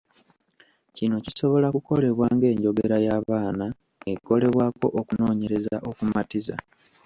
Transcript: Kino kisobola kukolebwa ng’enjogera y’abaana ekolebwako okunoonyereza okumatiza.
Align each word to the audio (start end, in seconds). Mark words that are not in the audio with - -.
Kino 0.95 1.15
kisobola 1.25 1.67
kukolebwa 1.75 2.25
ng’enjogera 2.35 2.97
y’abaana 3.05 3.65
ekolebwako 4.11 4.87
okunoonyereza 4.99 5.75
okumatiza. 5.89 6.55